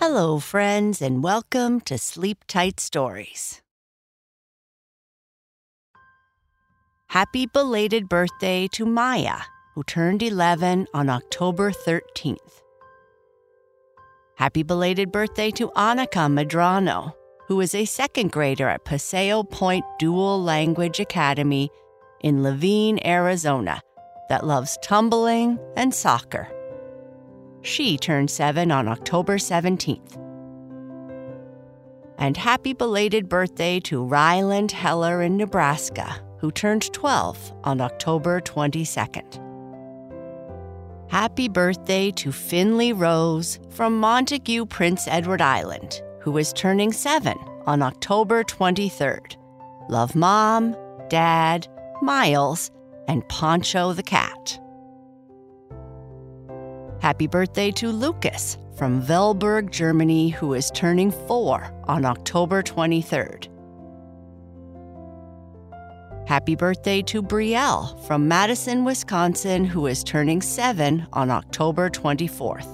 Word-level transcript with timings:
Hello, 0.00 0.38
friends, 0.38 1.02
and 1.02 1.24
welcome 1.24 1.80
to 1.80 1.98
Sleep 1.98 2.44
Tight 2.46 2.78
Stories. 2.78 3.60
Happy 7.08 7.46
belated 7.46 8.08
birthday 8.08 8.68
to 8.74 8.86
Maya, 8.86 9.38
who 9.74 9.82
turned 9.82 10.22
11 10.22 10.86
on 10.94 11.10
October 11.10 11.72
13th. 11.72 12.62
Happy 14.36 14.62
belated 14.62 15.10
birthday 15.10 15.50
to 15.50 15.68
Annika 15.70 16.30
Madrano, 16.30 17.12
who 17.48 17.60
is 17.60 17.74
a 17.74 17.84
second 17.84 18.30
grader 18.30 18.68
at 18.68 18.84
Paseo 18.84 19.42
Point 19.42 19.84
Dual 19.98 20.40
Language 20.40 21.00
Academy 21.00 21.70
in 22.20 22.44
Laveen, 22.44 23.04
Arizona, 23.04 23.80
that 24.28 24.46
loves 24.46 24.78
tumbling 24.80 25.58
and 25.76 25.92
soccer. 25.92 26.48
She 27.62 27.98
turned 27.98 28.30
seven 28.30 28.70
on 28.70 28.88
October 28.88 29.38
17th. 29.38 30.16
And 32.18 32.36
happy 32.36 32.72
belated 32.72 33.28
birthday 33.28 33.80
to 33.80 34.02
Ryland 34.02 34.72
Heller 34.72 35.22
in 35.22 35.36
Nebraska, 35.36 36.20
who 36.38 36.50
turned 36.50 36.92
12 36.92 37.52
on 37.64 37.80
October 37.80 38.40
22nd. 38.40 39.44
Happy 41.08 41.48
birthday 41.48 42.10
to 42.12 42.30
Finley 42.32 42.92
Rose 42.92 43.58
from 43.70 43.98
Montague, 43.98 44.66
Prince 44.66 45.08
Edward 45.08 45.40
Island, 45.40 46.02
who 46.20 46.36
is 46.36 46.52
turning 46.52 46.92
seven 46.92 47.38
on 47.66 47.82
October 47.82 48.44
23rd. 48.44 49.36
Love 49.88 50.14
Mom, 50.14 50.76
Dad, 51.08 51.66
Miles, 52.02 52.70
and 53.06 53.26
Poncho 53.28 53.94
the 53.94 54.02
cat. 54.02 54.60
Happy 57.08 57.26
birthday 57.26 57.70
to 57.70 57.88
Lucas 57.88 58.58
from 58.76 59.00
Velbert, 59.00 59.70
Germany, 59.70 60.28
who 60.28 60.52
is 60.52 60.70
turning 60.72 61.10
four 61.10 61.72
on 61.84 62.04
October 62.04 62.62
23rd. 62.62 63.48
Happy 66.28 66.54
birthday 66.54 67.00
to 67.00 67.22
Brielle 67.22 67.98
from 68.06 68.28
Madison, 68.28 68.84
Wisconsin, 68.84 69.64
who 69.64 69.86
is 69.86 70.04
turning 70.04 70.42
seven 70.42 71.06
on 71.14 71.30
October 71.30 71.88
24th. 71.88 72.68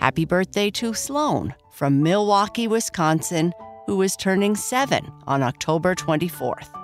Happy 0.00 0.24
birthday 0.24 0.68
to 0.68 0.92
Sloan 0.92 1.54
from 1.70 2.02
Milwaukee, 2.02 2.66
Wisconsin, 2.66 3.52
who 3.86 4.02
is 4.02 4.16
turning 4.16 4.56
seven 4.56 5.12
on 5.28 5.44
October 5.44 5.94
24th. 5.94 6.81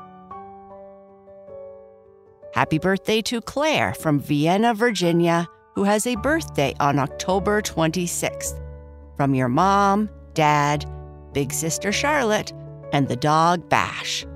Happy 2.55 2.79
birthday 2.79 3.21
to 3.23 3.41
Claire 3.41 3.95
from 3.95 4.19
Vienna, 4.19 4.75
Virginia, 4.75 5.47
who 5.75 5.85
has 5.85 6.07
a 6.07 6.17
birthday 6.17 6.75
on 6.81 6.99
October 6.99 7.61
26th. 7.61 8.59
From 9.17 9.35
your 9.35 9.49
mom, 9.49 10.09
dad, 10.35 10.85
big 11.33 11.53
sister 11.53 11.93
Charlotte, 11.93 12.53
and 12.93 13.07
the 13.07 13.17
dog 13.17 13.69
Bash. 13.69 14.27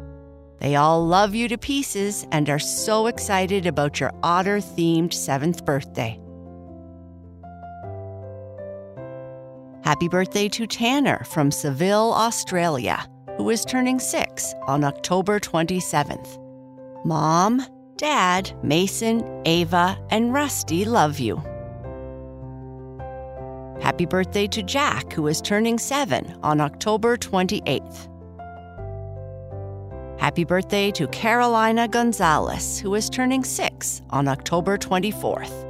They 0.59 0.77
all 0.77 1.05
love 1.05 1.35
you 1.35 1.49
to 1.49 1.59
pieces 1.59 2.27
and 2.31 2.49
are 2.49 2.59
so 2.59 3.07
excited 3.07 3.67
about 3.67 3.99
your 3.99 4.13
otter 4.23 4.59
themed 4.59 5.13
seventh 5.13 5.65
birthday. 5.65 6.21
Happy 9.85 10.07
birthday 10.07 10.49
to 10.51 10.67
Tanner 10.67 11.25
from 11.25 11.51
Seville, 11.51 12.13
Australia, 12.13 13.05
who 13.37 13.51
is 13.51 13.65
turning 13.65 13.99
six 13.99 14.55
on 14.69 14.85
October 14.85 15.41
27th. 15.41 16.39
Mom, 17.05 17.67
Dad, 18.03 18.53
Mason, 18.65 19.23
Ava, 19.45 19.97
and 20.11 20.35
Rusty 20.35 20.85
love 20.85 21.21
you. 21.21 21.37
Happy 23.81 24.07
birthday 24.07 24.49
to 24.49 24.63
Jack, 24.65 25.13
who 25.13 25.29
is 25.29 25.41
turning 25.41 25.79
seven 25.79 26.37
on 26.43 26.61
October 26.61 27.17
28th. 27.17 28.09
Happy 30.19 30.43
birthday 30.43 30.91
to 30.91 31.07
Carolina 31.09 31.87
Gonzalez, 31.87 32.81
who 32.81 32.93
is 32.97 33.09
turning 33.09 33.45
six 33.45 34.03
on 34.11 34.27
October 34.27 34.77
24th. 34.77 35.69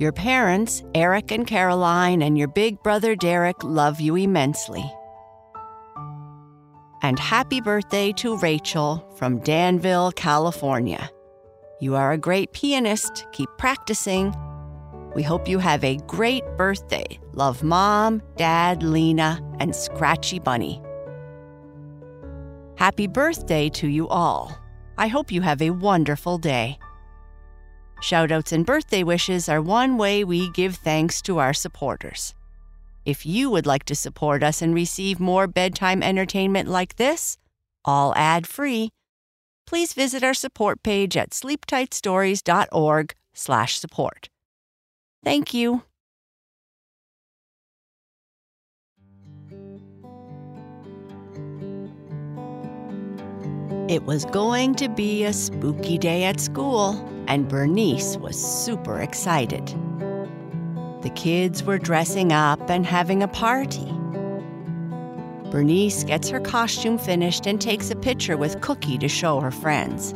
Your 0.00 0.10
parents, 0.10 0.82
Eric 0.92 1.30
and 1.30 1.46
Caroline, 1.46 2.20
and 2.20 2.36
your 2.36 2.48
big 2.48 2.82
brother 2.82 3.14
Derek 3.14 3.62
love 3.62 4.00
you 4.00 4.16
immensely. 4.16 4.84
And 7.06 7.20
happy 7.20 7.60
birthday 7.60 8.10
to 8.14 8.36
Rachel 8.38 9.08
from 9.14 9.38
Danville, 9.38 10.10
California. 10.10 11.08
You 11.80 11.94
are 11.94 12.10
a 12.10 12.18
great 12.18 12.52
pianist. 12.52 13.28
Keep 13.30 13.48
practicing. 13.58 14.34
We 15.14 15.22
hope 15.22 15.46
you 15.46 15.60
have 15.60 15.84
a 15.84 15.98
great 16.08 16.42
birthday. 16.56 17.06
Love 17.32 17.62
Mom, 17.62 18.22
Dad, 18.36 18.82
Lena, 18.82 19.40
and 19.60 19.72
Scratchy 19.72 20.40
Bunny. 20.40 20.82
Happy 22.74 23.06
birthday 23.06 23.68
to 23.68 23.86
you 23.86 24.08
all. 24.08 24.58
I 24.98 25.06
hope 25.06 25.30
you 25.30 25.42
have 25.42 25.62
a 25.62 25.70
wonderful 25.70 26.38
day. 26.38 26.76
Shoutouts 28.02 28.50
and 28.50 28.66
birthday 28.66 29.04
wishes 29.04 29.48
are 29.48 29.62
one 29.62 29.96
way 29.96 30.24
we 30.24 30.50
give 30.50 30.74
thanks 30.74 31.22
to 31.22 31.38
our 31.38 31.54
supporters. 31.54 32.34
If 33.06 33.24
you 33.24 33.48
would 33.50 33.66
like 33.66 33.84
to 33.84 33.94
support 33.94 34.42
us 34.42 34.60
and 34.60 34.74
receive 34.74 35.20
more 35.20 35.46
bedtime 35.46 36.02
entertainment 36.02 36.68
like 36.68 36.96
this, 36.96 37.38
all 37.84 38.12
ad-free, 38.16 38.90
please 39.64 39.92
visit 39.92 40.24
our 40.24 40.34
support 40.34 40.82
page 40.82 41.16
at 41.16 41.30
sleeptightstories.org/support. 41.30 44.28
Thank 45.24 45.54
you. 45.54 45.82
It 53.88 54.02
was 54.02 54.24
going 54.24 54.74
to 54.74 54.88
be 54.88 55.22
a 55.22 55.32
spooky 55.32 55.96
day 55.96 56.24
at 56.24 56.40
school, 56.40 57.08
and 57.28 57.46
Bernice 57.46 58.16
was 58.16 58.36
super 58.36 59.00
excited. 59.00 59.72
The 61.06 61.12
kids 61.12 61.62
were 61.62 61.78
dressing 61.78 62.32
up 62.32 62.68
and 62.68 62.84
having 62.84 63.22
a 63.22 63.28
party. 63.28 63.86
Bernice 65.52 66.02
gets 66.02 66.28
her 66.30 66.40
costume 66.40 66.98
finished 66.98 67.46
and 67.46 67.60
takes 67.60 67.92
a 67.92 67.94
picture 67.94 68.36
with 68.36 68.60
Cookie 68.60 68.98
to 68.98 69.06
show 69.06 69.38
her 69.38 69.52
friends. 69.52 70.14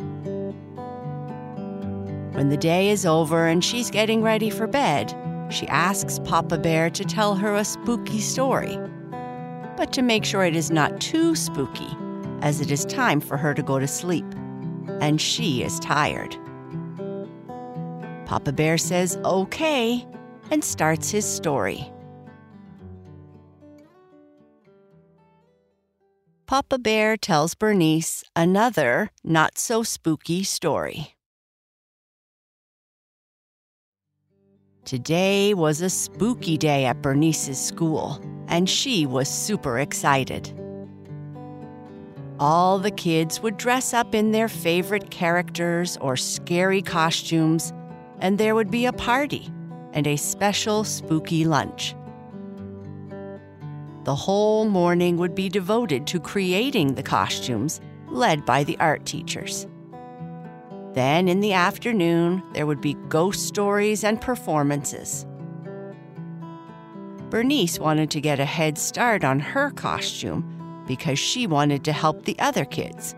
When 2.35 2.49
the 2.49 2.57
day 2.57 2.89
is 2.89 3.07
over 3.07 3.47
and 3.47 3.65
she's 3.65 3.89
getting 3.89 4.21
ready 4.21 4.51
for 4.51 4.67
bed, 4.67 5.15
she 5.49 5.69
asks 5.69 6.19
Papa 6.25 6.59
Bear 6.59 6.91
to 6.91 7.05
tell 7.05 7.37
her 7.37 7.55
a 7.55 7.65
spooky 7.65 8.19
story, 8.19 8.77
but 9.77 9.93
to 9.93 10.03
make 10.03 10.25
sure 10.25 10.43
it 10.43 10.57
is 10.57 10.73
not 10.73 11.01
too 11.01 11.37
spooky, 11.37 11.97
as 12.43 12.61
it 12.61 12.73
is 12.73 12.85
time 12.87 13.21
for 13.21 13.37
her 13.37 13.55
to 13.55 13.63
go 13.63 13.79
to 13.79 13.87
sleep, 13.87 14.27
and 15.01 15.21
she 15.21 15.63
is 15.63 15.79
tired. 15.79 16.37
Papa 18.27 18.51
Bear 18.51 18.77
says, 18.77 19.17
okay, 19.25 20.05
and 20.51 20.65
starts 20.65 21.11
his 21.11 21.25
story. 21.25 21.91
Papa 26.47 26.79
Bear 26.79 27.17
tells 27.17 27.55
Bernice 27.55 28.25
another 28.35 29.13
not 29.23 29.57
so 29.57 29.85
spooky 29.85 30.43
story. 30.43 31.15
Today 34.85 35.55
was 35.55 35.81
a 35.81 35.89
spooky 35.89 36.57
day 36.57 36.87
at 36.87 37.03
Bernice's 37.03 37.65
school, 37.65 38.21
and 38.49 38.69
she 38.69 39.07
was 39.07 39.29
super 39.29 39.79
excited. 39.79 40.53
All 42.41 42.81
the 42.81 42.91
kids 42.91 43.41
would 43.41 43.57
dress 43.57 43.95
up 43.95 44.13
in 44.13 44.33
their 44.33 44.49
favorite 44.49 45.13
characters 45.13 45.97
or 46.01 46.17
scary 46.17 46.83
costumes, 46.83 47.73
and 48.19 48.39
there 48.39 48.57
would 48.57 48.73
be 48.73 48.87
a 48.87 48.93
party 48.93 49.53
and 49.93 50.07
a 50.07 50.17
special 50.17 50.85
spooky 50.85 51.45
lunch. 51.45 51.95
The 54.05 54.15
whole 54.15 54.65
morning 54.65 55.17
would 55.19 55.35
be 55.35 55.49
devoted 55.49 56.07
to 56.09 56.21
creating 56.21 56.95
the 56.95 57.03
costumes, 57.03 57.81
led 58.09 58.47
by 58.47 58.65
the 58.65 58.79
art 58.79 59.05
teachers. 59.05 59.67
Then 60.95 61.29
in 61.29 61.41
the 61.41 61.53
afternoon, 61.53 62.43
there 62.53 62.67
would 62.67 62.81
be 62.81 62.95
ghost 63.09 63.47
stories 63.47 64.03
and 64.03 64.21
performances. 64.21 65.27
Bernice 67.29 67.79
wanted 67.79 68.11
to 68.11 68.21
get 68.21 68.41
a 68.41 68.45
head 68.45 68.77
start 68.77 69.23
on 69.23 69.39
her 69.39 69.71
costume 69.71 70.83
because 70.89 71.19
she 71.19 71.47
wanted 71.47 71.85
to 71.85 71.93
help 71.93 72.25
the 72.25 72.37
other 72.41 72.65
kids, 72.65 73.15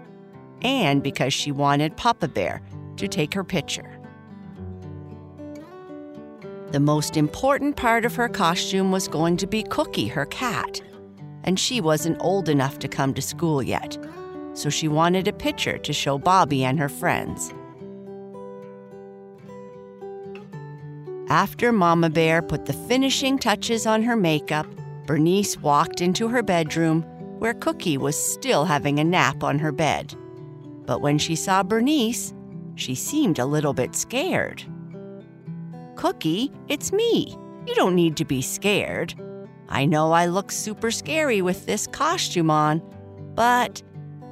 and 0.61 1.03
because 1.03 1.33
she 1.33 1.51
wanted 1.51 1.97
Papa 1.97 2.29
Bear 2.29 2.61
to 2.97 3.09
take 3.09 3.33
her 3.33 3.45
picture. 3.45 3.92
The 6.73 6.81
most 6.81 7.19
important 7.19 7.77
part 7.77 8.07
of 8.07 8.15
her 8.15 8.31
costume 8.31 8.91
was 8.93 9.07
going 9.07 9.37
to 9.37 9.47
be 9.47 9.63
Cookie, 9.63 10.07
her 10.07 10.25
cat, 10.25 10.81
and 11.45 11.61
she 11.61 11.83
wasn't 11.83 12.17
old 12.19 12.49
enough 12.49 12.79
to 12.79 12.89
come 12.89 13.13
to 13.13 13.21
school 13.21 13.63
yet, 13.63 13.99
so 14.55 14.71
she 14.71 14.89
wanted 14.89 15.29
a 15.29 15.35
picture 15.35 15.77
to 15.77 15.93
show 15.93 16.17
Bobby 16.17 16.65
and 16.65 16.79
her 16.79 16.89
friends. 16.89 17.53
After 21.29 21.73
Mama 21.73 22.09
Bear 22.09 22.41
put 22.41 22.65
the 22.65 22.73
finishing 22.73 23.39
touches 23.39 23.87
on 23.87 24.03
her 24.03 24.17
makeup, 24.17 24.67
Bernice 25.07 25.59
walked 25.59 26.01
into 26.01 26.29
her 26.29 26.43
bedroom 26.43 27.03
where 27.39 27.53
Cookie 27.53 27.99
was 27.99 28.17
still 28.17 28.65
having 28.65 28.99
a 28.99 29.05
nap 29.05 29.45
on 29.45 29.59
her 29.59 29.73
bed. 29.73 30.15
But 30.87 31.03
when 31.03 31.19
she 31.19 31.37
saw 31.37 31.63
Bernice, 31.63 32.33
she 32.77 32.95
seemed 32.95 33.39
a 33.39 33.45
little 33.45 33.75
bit 33.75 33.95
scared. 33.95 34.65
Cookie, 36.03 36.51
it's 36.67 36.91
me. 36.91 37.39
You 37.65 37.77
don't 37.77 37.95
need 37.95 38.17
to 38.17 38.25
be 38.25 38.43
scared. 38.43 39.15
I 39.69 39.87
know 39.87 40.11
I 40.11 40.27
look 40.27 40.51
super 40.51 40.91
scary 40.91 41.43
with 41.43 41.65
this 41.65 41.87
costume 41.87 42.51
on, 42.51 42.83
but 43.37 43.81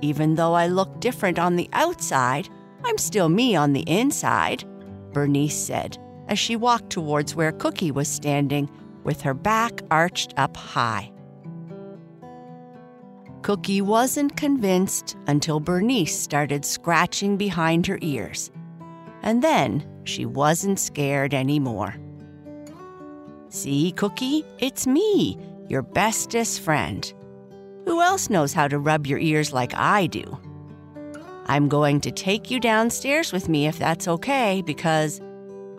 even 0.00 0.34
though 0.34 0.54
I 0.54 0.66
look 0.66 0.98
different 0.98 1.38
on 1.38 1.54
the 1.54 1.70
outside, 1.72 2.48
I'm 2.82 2.98
still 2.98 3.28
me 3.28 3.54
on 3.54 3.72
the 3.72 3.88
inside, 3.88 4.64
Bernice 5.12 5.56
said 5.56 5.96
as 6.26 6.40
she 6.40 6.56
walked 6.56 6.90
towards 6.90 7.36
where 7.36 7.52
Cookie 7.52 7.92
was 7.92 8.08
standing 8.08 8.68
with 9.04 9.20
her 9.20 9.32
back 9.32 9.80
arched 9.92 10.34
up 10.36 10.56
high. 10.56 11.12
Cookie 13.42 13.80
wasn't 13.80 14.36
convinced 14.36 15.16
until 15.28 15.60
Bernice 15.60 16.18
started 16.18 16.64
scratching 16.64 17.36
behind 17.36 17.86
her 17.86 18.00
ears. 18.02 18.50
And 19.22 19.40
then 19.40 19.86
she 20.10 20.26
wasn't 20.26 20.78
scared 20.78 21.32
anymore. 21.32 21.94
See, 23.48 23.92
Cookie, 23.92 24.44
it's 24.58 24.86
me, 24.86 25.38
your 25.68 25.82
bestest 25.82 26.60
friend. 26.60 27.12
Who 27.86 28.02
else 28.02 28.28
knows 28.28 28.52
how 28.52 28.68
to 28.68 28.78
rub 28.78 29.06
your 29.06 29.18
ears 29.18 29.52
like 29.52 29.72
I 29.74 30.06
do? 30.06 30.38
I'm 31.46 31.68
going 31.68 32.00
to 32.02 32.10
take 32.10 32.50
you 32.50 32.60
downstairs 32.60 33.32
with 33.32 33.48
me 33.48 33.66
if 33.66 33.78
that's 33.78 34.06
okay, 34.06 34.62
because 34.64 35.20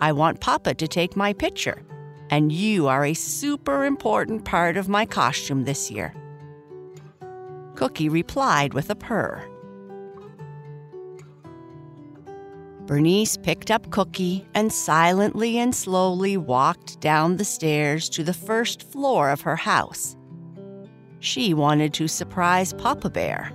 I 0.01 0.11
want 0.11 0.41
Papa 0.41 0.73
to 0.73 0.87
take 0.87 1.15
my 1.15 1.31
picture, 1.33 1.83
and 2.29 2.51
you 2.51 2.87
are 2.87 3.05
a 3.05 3.13
super 3.13 3.85
important 3.85 4.43
part 4.43 4.75
of 4.75 4.89
my 4.89 5.05
costume 5.05 5.63
this 5.63 5.91
year. 5.91 6.13
Cookie 7.75 8.09
replied 8.09 8.73
with 8.73 8.89
a 8.89 8.95
purr. 8.95 9.47
Bernice 12.91 13.37
picked 13.37 13.71
up 13.71 13.89
Cookie 13.89 14.45
and 14.53 14.69
silently 14.69 15.57
and 15.57 15.73
slowly 15.73 16.35
walked 16.35 16.99
down 16.99 17.37
the 17.37 17.45
stairs 17.45 18.09
to 18.09 18.21
the 18.21 18.33
first 18.33 18.83
floor 18.83 19.29
of 19.29 19.39
her 19.39 19.55
house. 19.55 20.17
She 21.21 21.53
wanted 21.53 21.93
to 21.93 22.09
surprise 22.09 22.73
Papa 22.73 23.09
Bear. 23.09 23.53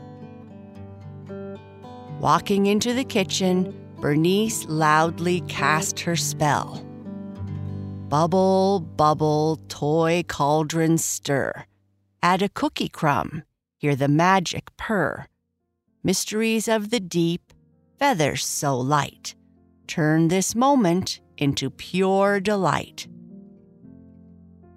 Walking 2.19 2.65
into 2.65 2.94
the 2.94 3.05
kitchen, 3.05 3.79
Bernice 4.00 4.65
loudly 4.71 5.43
cast 5.43 6.00
her 6.00 6.17
spell. 6.17 6.83
Bubble, 8.09 8.81
bubble, 8.81 9.61
toy 9.69 10.25
cauldron 10.27 10.97
stir. 10.97 11.67
Add 12.23 12.41
a 12.41 12.49
cookie 12.49 12.88
crumb, 12.88 13.43
hear 13.77 13.94
the 13.94 14.09
magic 14.09 14.75
purr. 14.79 15.27
Mysteries 16.03 16.69
of 16.69 16.88
the 16.88 17.00
deep, 17.00 17.46
feathers 17.99 18.45
so 18.45 18.79
light. 18.79 19.35
Turn 19.87 20.29
this 20.29 20.55
moment 20.55 21.21
into 21.37 21.71
pure 21.71 22.41
delight. 22.41 23.07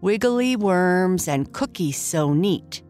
Wiggly 0.02 0.56
worms 0.56 1.28
and 1.28 1.52
cookies 1.52 1.98
so 1.98 2.34
neat. 2.34 2.84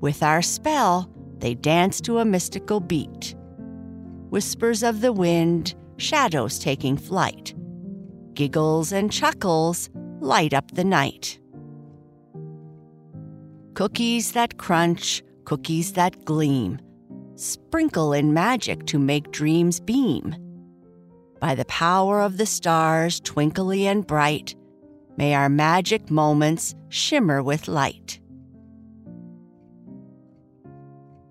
With 0.00 0.22
our 0.22 0.42
spell, 0.42 1.10
they 1.38 1.54
dance 1.54 2.00
to 2.02 2.18
a 2.18 2.24
mystical 2.24 2.80
beat 2.80 3.34
whispers 4.34 4.82
of 4.82 5.00
the 5.00 5.12
wind, 5.12 5.76
shadows 5.96 6.58
taking 6.58 6.96
flight. 6.96 7.54
Giggles 8.34 8.90
and 8.90 9.12
chuckles 9.12 9.90
light 10.18 10.52
up 10.52 10.72
the 10.72 10.82
night. 10.82 11.38
Cookies 13.74 14.32
that 14.32 14.58
crunch, 14.58 15.22
cookies 15.44 15.92
that 15.92 16.24
gleam, 16.24 16.80
sprinkle 17.36 18.12
in 18.12 18.32
magic 18.32 18.86
to 18.86 18.98
make 18.98 19.30
dreams 19.30 19.80
beam. 19.80 20.36
By 21.40 21.54
the 21.54 21.64
power 21.66 22.20
of 22.20 22.36
the 22.36 22.46
stars, 22.46 23.20
twinkly 23.20 23.86
and 23.86 24.06
bright, 24.06 24.54
may 25.16 25.34
our 25.34 25.48
magic 25.48 26.10
moments 26.10 26.74
shimmer 26.88 27.42
with 27.42 27.68
light. 27.68 28.20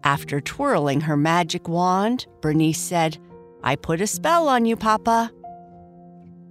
After 0.03 0.41
twirling 0.41 1.01
her 1.01 1.15
magic 1.15 1.67
wand, 1.67 2.27
Bernice 2.41 2.79
said, 2.79 3.17
I 3.63 3.77
put 3.77 4.01
a 4.01 4.07
spell 4.07 4.49
on 4.49 4.65
you, 4.65 4.75
Papa. 4.75 5.31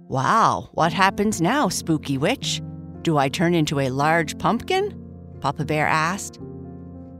Wow, 0.07 0.69
what 0.73 0.91
happens 0.91 1.39
now, 1.39 1.69
spooky 1.69 2.17
witch? 2.17 2.61
Do 3.03 3.17
I 3.17 3.29
turn 3.29 3.53
into 3.53 3.79
a 3.79 3.89
large 3.89 4.37
pumpkin? 4.39 4.99
Papa 5.39 5.65
Bear 5.65 5.85
asked. 5.85 6.39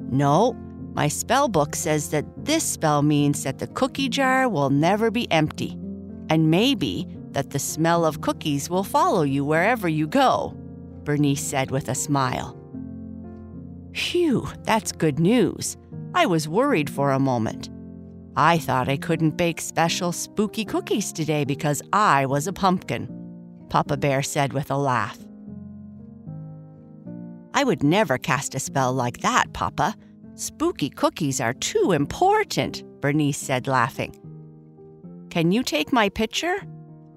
No, 0.09 0.56
my 0.94 1.07
spell 1.07 1.48
book 1.48 1.75
says 1.75 2.10
that 2.10 2.25
this 2.45 2.63
spell 2.63 3.01
means 3.01 3.44
that 3.44 3.60
the 3.60 3.68
cookie 3.68 4.10
jar 4.10 4.48
will 4.48 4.69
never 4.69 5.10
be 5.10 5.31
empty, 5.31 5.78
and 6.30 6.51
maybe 6.51 7.07
that 7.31 7.50
the 7.50 7.60
smell 7.60 8.06
of 8.06 8.22
cookies 8.22 8.69
will 8.69 8.84
follow 8.84 9.24
you 9.24 9.44
wherever 9.44 9.90
you 9.90 10.07
go, 10.07 10.56
Bernice 11.04 11.44
said 11.44 11.72
with 11.72 11.90
a 11.90 11.95
smile. 11.95 12.57
Phew, 13.94 14.48
that's 14.63 14.92
good 14.92 15.19
news. 15.19 15.78
I 16.13 16.28
was 16.28 16.48
worried 16.48 16.90
for 16.90 17.12
a 17.12 17.19
moment. 17.19 17.69
I 18.36 18.57
thought 18.57 18.89
I 18.89 18.98
couldn't 18.98 19.38
bake 19.38 19.62
special 19.62 20.12
spooky 20.12 20.66
cookies 20.66 21.12
today 21.12 21.44
because 21.44 21.81
I 21.92 22.25
was 22.28 22.48
a 22.48 22.54
pumpkin, 22.54 23.10
Papa 23.69 23.98
Bear 23.98 24.22
said 24.22 24.54
with 24.54 24.69
a 24.69 24.78
laugh. 24.78 25.18
I 27.56 27.63
would 27.63 27.84
never 27.84 28.18
cast 28.18 28.56
a 28.56 28.60
spell 28.60 28.94
like 28.94 29.19
that, 29.19 29.54
Papa. 29.54 29.96
Spooky 30.35 30.89
cookies 30.89 31.39
are 31.39 31.53
too 31.53 31.91
important, 31.91 32.83
Bernice 33.01 33.38
said, 33.38 33.68
laughing. 33.68 34.15
Can 35.30 35.51
you 35.51 35.63
take 35.63 35.94
my 35.94 36.09
picture? 36.09 36.57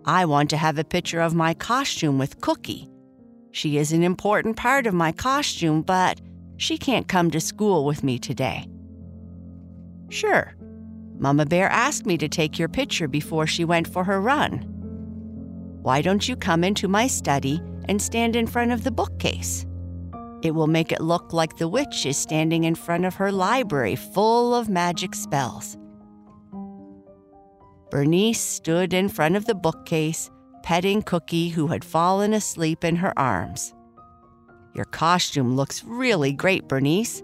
I 0.04 0.26
want 0.26 0.50
to 0.50 0.56
have 0.56 0.78
a 0.78 0.84
picture 0.84 1.20
of 1.20 1.34
my 1.34 1.54
costume 1.54 2.18
with 2.18 2.40
Cookie. 2.40 2.88
She 3.52 3.78
is 3.78 3.92
an 3.92 4.02
important 4.02 4.56
part 4.56 4.86
of 4.86 4.92
my 4.94 5.12
costume, 5.12 5.80
but 5.82 6.20
she 6.58 6.76
can't 6.76 7.08
come 7.08 7.30
to 7.30 7.40
school 7.40 7.86
with 7.86 8.04
me 8.04 8.18
today. 8.18 8.66
Sure. 10.10 10.54
Mama 11.19 11.46
Bear 11.46 11.70
asked 11.70 12.04
me 12.04 12.19
to 12.19 12.28
take 12.28 12.58
your 12.58 12.69
picture 12.69 13.08
before 13.08 13.46
she 13.46 13.64
went 13.64 13.88
for 13.88 14.05
her 14.05 14.20
run. 14.20 14.58
Why 15.82 16.02
don't 16.02 16.29
you 16.29 16.36
come 16.36 16.64
into 16.64 16.86
my 16.86 17.06
study 17.06 17.62
and 17.88 18.00
stand 18.00 18.36
in 18.36 18.46
front 18.46 18.72
of 18.72 18.84
the 18.84 18.91
bookcase? 18.91 19.64
It 20.43 20.55
will 20.55 20.66
make 20.66 20.93
it 20.93 21.00
look 21.00 21.32
like 21.32 21.56
the 21.56 21.69
witch 21.69 22.06
is 22.06 22.16
standing 22.16 22.64
in 22.64 22.74
front 22.74 23.05
of 23.05 23.14
her 23.16 23.32
library 23.32 23.96
full 23.96 24.55
of 24.55 24.69
magic 24.69 25.14
spells. 25.14 25.76
Bernice 27.90 28.40
stood 28.40 28.93
in 28.93 29.08
front 29.08 29.36
of 29.36 29.46
the 29.46 29.55
bookcase, 29.55 30.31
petting 30.62 31.02
Cookie, 31.02 31.48
who 31.48 31.69
had 31.69 31.84
fallen 31.84 32.32
asleep 32.34 32.84
in 32.84 32.96
her 32.96 33.16
arms. 33.19 33.72
Your 34.74 34.84
costume 34.84 35.56
looks 35.56 35.84
really 35.84 36.32
great, 36.32 36.69
Bernice, 36.69 37.22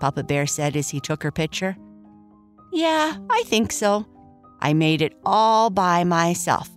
Papa 0.00 0.22
Bear 0.24 0.46
said 0.46 0.76
as 0.76 0.90
he 0.90 1.00
took 1.00 1.22
her 1.22 1.30
picture. 1.30 1.76
Yeah, 2.72 3.16
I 3.30 3.42
think 3.46 3.72
so. 3.72 4.06
I 4.60 4.74
made 4.74 5.00
it 5.00 5.14
all 5.24 5.70
by 5.70 6.04
myself, 6.04 6.68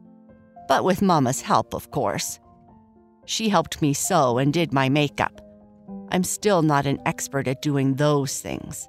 but 0.68 0.86
with 0.86 1.02
Mama's 1.02 1.42
help, 1.42 1.74
of 1.74 1.92
course. 1.92 2.40
She 3.26 3.50
helped 3.50 3.82
me 3.82 3.94
sew 3.94 4.38
and 4.38 4.54
did 4.54 4.74
my 4.74 4.90
makeup. 4.90 5.43
I'm 6.10 6.24
still 6.24 6.62
not 6.62 6.86
an 6.86 7.00
expert 7.06 7.48
at 7.48 7.62
doing 7.62 7.96
those 7.96 8.40
things. 8.42 8.88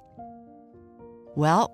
Well, 1.35 1.71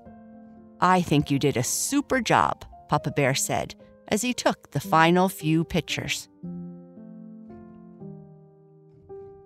I 0.80 1.02
think 1.02 1.30
you 1.30 1.40
did 1.40 1.58
a 1.58 1.64
super 1.64 2.22
job, 2.22 2.66
Papa 2.90 3.12
Bear 3.12 3.36
said 3.36 3.76
as 4.12 4.22
he 4.22 4.34
took 4.34 4.72
the 4.72 4.80
final 4.80 5.30
few 5.30 5.64
pictures. 5.64 6.28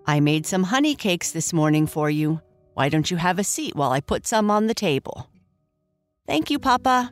I 0.06 0.20
made 0.20 0.46
some 0.46 0.64
honey 0.64 0.94
cakes 0.94 1.32
this 1.32 1.52
morning 1.52 1.86
for 1.86 2.10
you. 2.10 2.40
Why 2.74 2.88
don't 2.88 3.10
you 3.10 3.16
have 3.16 3.38
a 3.38 3.44
seat 3.44 3.74
while 3.74 3.90
I 3.90 4.00
put 4.00 4.26
some 4.26 4.50
on 4.50 4.66
the 4.66 4.74
table? 4.74 5.30
Thank 6.26 6.50
you, 6.50 6.58
Papa. 6.58 7.10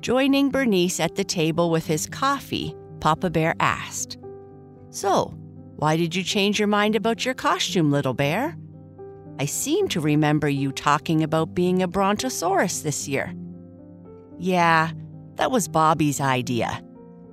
Joining 0.00 0.50
Bernice 0.50 1.00
at 1.00 1.16
the 1.16 1.24
table 1.24 1.70
with 1.70 1.86
his 1.86 2.06
coffee, 2.06 2.74
Papa 3.00 3.30
Bear 3.30 3.54
asked, 3.60 4.16
So, 4.90 5.37
why 5.78 5.96
did 5.96 6.16
you 6.16 6.24
change 6.24 6.58
your 6.58 6.66
mind 6.66 6.96
about 6.96 7.24
your 7.24 7.34
costume, 7.34 7.92
little 7.92 8.12
bear? 8.12 8.56
I 9.38 9.44
seem 9.44 9.86
to 9.90 10.00
remember 10.00 10.48
you 10.48 10.72
talking 10.72 11.22
about 11.22 11.54
being 11.54 11.84
a 11.84 11.86
brontosaurus 11.86 12.80
this 12.80 13.06
year. 13.06 13.32
Yeah, 14.40 14.90
that 15.36 15.52
was 15.52 15.68
Bobby's 15.68 16.20
idea. 16.20 16.82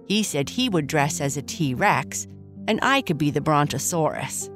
He 0.08 0.22
said 0.22 0.48
he 0.48 0.70
would 0.70 0.86
dress 0.86 1.22
as 1.22 1.38
a 1.38 1.42
T 1.42 1.74
Rex, 1.74 2.28
and 2.68 2.78
I 2.84 3.02
could 3.02 3.18
be 3.18 3.32
the 3.32 3.42
brontosaurus. 3.42 4.52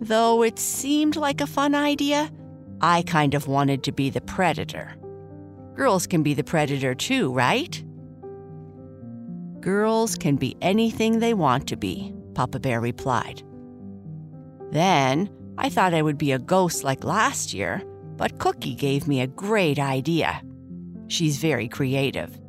Though 0.00 0.44
it 0.44 0.60
seemed 0.60 1.16
like 1.16 1.40
a 1.40 1.48
fun 1.48 1.74
idea, 1.74 2.30
I 2.80 3.02
kind 3.02 3.34
of 3.34 3.48
wanted 3.48 3.82
to 3.82 3.90
be 3.90 4.10
the 4.10 4.20
predator. 4.20 4.94
Girls 5.74 6.06
can 6.06 6.22
be 6.22 6.34
the 6.34 6.44
predator 6.44 6.94
too, 6.94 7.32
right? 7.32 7.82
Girls 9.58 10.14
can 10.14 10.36
be 10.36 10.56
anything 10.62 11.18
they 11.18 11.34
want 11.34 11.66
to 11.66 11.76
be, 11.76 12.14
Papa 12.40 12.58
Bear 12.58 12.80
replied. 12.80 13.42
Then 14.70 15.28
I 15.58 15.68
thought 15.68 15.92
I 15.92 16.00
would 16.00 16.16
be 16.16 16.32
a 16.32 16.38
ghost 16.38 16.82
like 16.84 17.04
last 17.04 17.52
year, 17.52 17.82
but 18.16 18.38
Cookie 18.38 18.74
gave 18.74 19.06
me 19.06 19.20
a 19.20 19.26
great 19.26 19.78
idea. 19.78 20.40
She's 21.08 21.36
very 21.36 21.68
creative. 21.68 22.40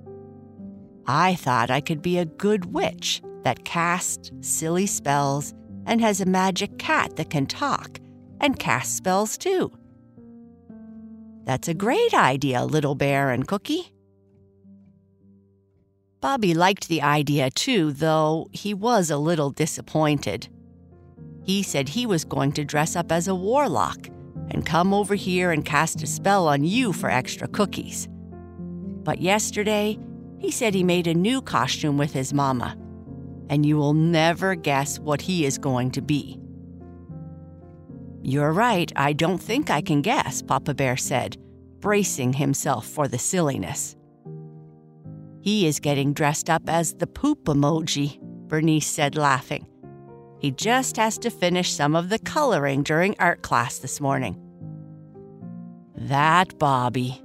I 1.08 1.36
thought 1.36 1.70
I 1.70 1.82
could 1.82 2.02
be 2.02 2.18
a 2.18 2.24
good 2.24 2.72
witch 2.72 3.22
that 3.44 3.66
casts 3.66 4.32
silly 4.40 4.86
spells 4.86 5.54
and 5.86 6.00
has 6.00 6.22
a 6.22 6.26
magic 6.26 6.78
cat 6.78 7.18
that 7.18 7.30
can 7.30 7.46
talk 7.46 8.00
and 8.40 8.58
cast 8.58 8.96
spells 8.96 9.38
too. 9.38 9.74
That's 11.44 11.68
a 11.68 11.74
great 11.74 12.14
idea, 12.14 12.64
Little 12.64 12.96
Bear 12.96 13.32
and 13.32 13.46
Cookie. 13.46 13.91
Bobby 16.22 16.54
liked 16.54 16.88
the 16.88 17.02
idea 17.02 17.50
too, 17.50 17.92
though 17.92 18.48
he 18.52 18.76
was 18.76 19.10
a 19.10 19.18
little 19.18 19.50
disappointed. 19.50 20.48
He 21.44 21.64
said 21.64 21.90
he 21.90 22.06
was 22.06 22.24
going 22.24 22.52
to 22.54 22.64
dress 22.64 22.96
up 22.96 23.12
as 23.12 23.28
a 23.28 23.34
warlock 23.34 24.08
and 24.52 24.64
come 24.64 24.94
over 24.94 25.16
here 25.16 25.52
and 25.52 25.66
cast 25.66 26.04
a 26.04 26.08
spell 26.08 26.48
on 26.48 26.64
you 26.64 26.94
for 26.94 27.10
extra 27.10 27.48
cookies. 27.48 28.08
But 29.04 29.20
yesterday, 29.20 29.98
he 30.38 30.52
said 30.52 30.76
he 30.76 30.84
made 30.84 31.08
a 31.08 31.14
new 31.16 31.42
costume 31.42 31.98
with 31.98 32.14
his 32.14 32.34
mama, 32.36 32.78
and 33.50 33.66
you 33.66 33.78
will 33.78 33.96
never 33.96 34.54
guess 34.54 35.00
what 35.00 35.22
he 35.22 35.46
is 35.46 35.58
going 35.58 35.90
to 35.92 36.02
be. 36.04 36.40
You're 38.22 38.54
right, 38.54 38.92
I 38.96 39.14
don't 39.14 39.40
think 39.40 39.72
I 39.72 39.82
can 39.82 40.04
guess, 40.04 40.44
Papa 40.44 40.76
Bear 40.76 40.98
said, 40.98 41.38
bracing 41.80 42.34
himself 42.34 42.86
for 42.86 43.08
the 43.08 43.18
silliness. 43.18 43.96
He 45.42 45.66
is 45.66 45.80
getting 45.80 46.14
dressed 46.14 46.50
up 46.50 46.64
as 46.68 46.94
the 46.94 47.08
poop 47.08 47.46
emoji, 47.46 48.20
Bernice 48.48 48.88
said, 48.88 49.16
laughing. 49.16 49.66
He 50.40 50.52
just 50.52 50.98
has 50.98 51.18
to 51.20 51.32
finish 51.32 51.74
some 51.74 51.96
of 51.96 52.10
the 52.10 52.20
coloring 52.20 52.84
during 52.84 53.16
art 53.20 53.42
class 53.42 53.80
this 53.80 54.00
morning. 54.00 54.40
That 55.96 56.58
Bobby. 56.60 57.22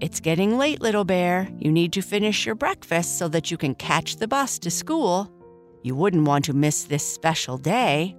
It's 0.00 0.20
getting 0.20 0.58
late, 0.58 0.82
little 0.82 1.04
bear. 1.04 1.48
You 1.58 1.70
need 1.70 1.92
to 1.94 2.02
finish 2.02 2.44
your 2.44 2.54
breakfast 2.56 3.16
so 3.16 3.28
that 3.28 3.50
you 3.50 3.56
can 3.56 3.74
catch 3.74 4.16
the 4.16 4.28
bus 4.28 4.58
to 4.60 4.70
school. 4.70 5.32
You 5.82 5.94
wouldn't 5.94 6.26
want 6.26 6.44
to 6.46 6.52
miss 6.52 6.84
this 6.84 7.06
special 7.06 7.58
day. 7.58 8.16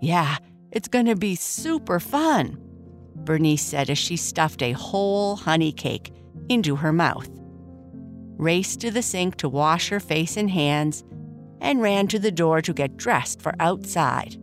Yeah, 0.00 0.36
it's 0.72 0.88
going 0.88 1.06
to 1.06 1.16
be 1.16 1.36
super 1.36 2.00
fun, 2.00 2.58
Bernice 3.14 3.62
said 3.62 3.90
as 3.90 3.98
she 3.98 4.16
stuffed 4.16 4.62
a 4.62 4.72
whole 4.72 5.36
honey 5.36 5.72
cake 5.72 6.12
into 6.48 6.76
her 6.76 6.92
mouth, 6.92 7.28
raced 8.36 8.80
to 8.80 8.90
the 8.90 9.02
sink 9.02 9.36
to 9.36 9.48
wash 9.48 9.88
her 9.88 10.00
face 10.00 10.36
and 10.36 10.50
hands, 10.50 11.04
and 11.60 11.80
ran 11.80 12.08
to 12.08 12.18
the 12.18 12.32
door 12.32 12.60
to 12.60 12.72
get 12.72 12.96
dressed 12.96 13.40
for 13.40 13.54
outside. 13.60 14.36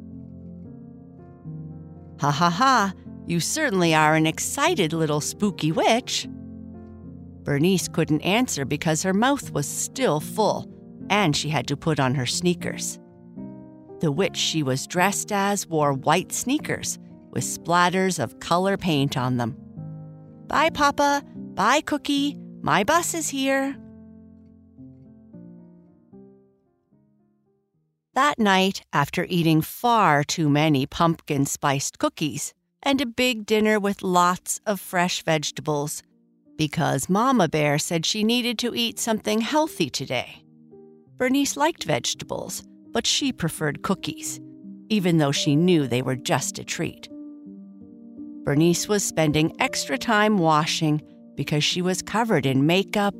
Ha 2.21 2.31
ha 2.31 2.49
ha, 2.49 2.93
you 3.27 3.39
certainly 3.39 3.93
are 3.93 4.15
an 4.15 4.25
excited 4.25 4.93
little 4.93 5.21
spooky 5.21 5.71
witch. 5.71 6.27
Bernice 7.43 7.87
couldn't 7.87 8.21
answer 8.21 8.65
because 8.65 9.03
her 9.03 9.13
mouth 9.13 9.51
was 9.51 9.67
still 9.67 10.19
full 10.19 10.67
and 11.09 11.35
she 11.35 11.49
had 11.49 11.67
to 11.67 11.77
put 11.77 11.99
on 11.99 12.15
her 12.15 12.25
sneakers. 12.25 12.99
The 13.99 14.11
witch 14.11 14.37
she 14.37 14.63
was 14.63 14.87
dressed 14.87 15.31
as 15.31 15.67
wore 15.67 15.93
white 15.93 16.31
sneakers 16.31 16.97
with 17.31 17.43
splatters 17.43 18.21
of 18.21 18.39
color 18.39 18.77
paint 18.77 19.17
on 19.17 19.37
them. 19.37 19.57
Bye, 20.47 20.69
Papa. 20.69 21.23
Bye, 21.59 21.81
Cookie. 21.81 22.37
My 22.61 22.85
bus 22.85 23.13
is 23.13 23.27
here. 23.27 23.75
That 28.13 28.39
night, 28.39 28.83
after 28.93 29.25
eating 29.27 29.59
far 29.59 30.23
too 30.23 30.49
many 30.49 30.85
pumpkin 30.85 31.45
spiced 31.45 31.99
cookies 31.99 32.53
and 32.81 33.01
a 33.01 33.05
big 33.05 33.45
dinner 33.45 33.77
with 33.77 34.03
lots 34.03 34.61
of 34.65 34.79
fresh 34.79 35.21
vegetables, 35.23 36.01
because 36.55 37.09
Mama 37.09 37.49
Bear 37.49 37.77
said 37.77 38.05
she 38.05 38.23
needed 38.23 38.57
to 38.59 38.73
eat 38.73 38.97
something 38.97 39.41
healthy 39.41 39.89
today. 39.89 40.45
Bernice 41.17 41.57
liked 41.57 41.83
vegetables, 41.83 42.63
but 42.93 43.05
she 43.05 43.33
preferred 43.33 43.81
cookies, 43.81 44.39
even 44.87 45.17
though 45.17 45.33
she 45.33 45.57
knew 45.57 45.87
they 45.87 46.01
were 46.01 46.15
just 46.15 46.57
a 46.57 46.63
treat. 46.63 47.09
Bernice 48.45 48.87
was 48.87 49.03
spending 49.03 49.53
extra 49.59 49.97
time 49.97 50.37
washing 50.37 51.01
because 51.39 51.63
she 51.63 51.81
was 51.81 52.01
covered 52.01 52.45
in 52.45 52.65
makeup, 52.65 53.15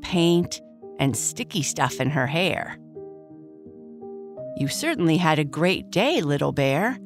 paint, 0.00 0.60
and 1.00 1.16
sticky 1.16 1.64
stuff 1.64 2.00
in 2.00 2.08
her 2.08 2.28
hair. 2.28 2.78
You 4.56 4.68
certainly 4.68 5.16
had 5.16 5.40
a 5.40 5.44
great 5.44 5.90
day, 5.90 6.20
little 6.20 6.52
bear. 6.52 6.96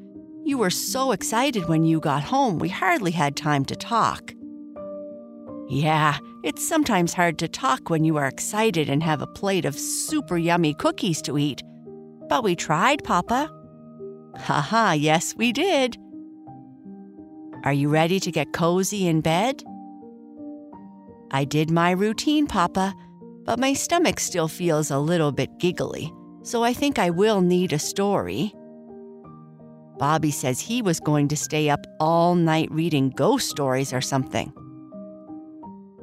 You 0.45 0.59
were 0.59 0.69
so 0.69 1.12
excited 1.12 1.67
when 1.67 1.83
you 1.85 1.99
got 1.99 2.23
home, 2.23 2.59
we 2.59 2.69
hardly 2.69 3.11
had 3.11 3.37
time 3.37 3.64
to 3.64 3.75
talk. 3.75 4.35
Yeah, 5.67 6.19
it's 6.45 6.69
sometimes 6.69 7.14
hard 7.14 7.38
to 7.38 7.49
talk 7.49 7.88
when 7.88 8.05
you 8.05 8.19
are 8.19 8.26
excited 8.26 8.90
and 8.90 9.02
have 9.02 9.23
a 9.23 9.26
plate 9.26 9.64
of 9.64 9.79
super 9.79 10.37
yummy 10.37 10.75
cookies 10.75 11.23
to 11.23 11.38
eat. 11.38 11.62
But 12.29 12.45
we 12.45 12.55
tried, 12.55 13.02
Papa. 13.02 13.50
Haha, 14.37 14.93
yes, 14.93 15.35
we 15.35 15.52
did. 15.52 15.97
Are 17.64 17.73
you 17.73 17.88
ready 17.88 18.21
to 18.21 18.31
get 18.31 18.52
cozy 18.52 19.09
in 19.09 19.23
bed? 19.23 19.64
I 21.31 21.45
did 21.45 21.71
my 21.71 21.93
routine, 21.93 22.47
Papa, 22.47 22.95
but 23.45 23.59
my 23.59 23.73
stomach 23.73 24.21
still 24.21 24.49
feels 24.49 24.91
a 24.91 24.99
little 24.99 25.33
bit 25.33 25.59
giggly, 25.59 26.13
so 26.43 26.63
I 26.63 26.73
think 26.73 26.99
I 26.99 27.11
will 27.11 27.41
need 27.41 27.73
a 27.73 27.79
story. 27.79 28.55
Bobby 29.99 30.31
says 30.31 30.61
he 30.61 30.83
was 30.83 30.99
going 30.99 31.29
to 31.29 31.37
stay 31.37 31.69
up 31.69 31.87
all 32.01 32.35
night 32.35 32.71
reading 32.71 33.11
ghost 33.11 33.51
stories 33.51 33.93
or 33.93 34.01
something. 34.01 34.53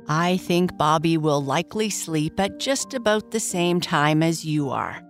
I 0.07 0.37
think 0.37 0.77
Bobby 0.77 1.17
will 1.17 1.43
likely 1.43 1.89
sleep 1.89 2.39
at 2.39 2.59
just 2.59 2.93
about 2.93 3.31
the 3.31 3.39
same 3.39 3.81
time 3.81 4.23
as 4.23 4.45
you 4.45 4.69
are, 4.69 5.01